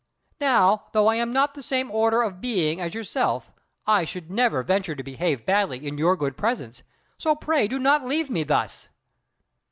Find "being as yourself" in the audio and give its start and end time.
2.41-3.51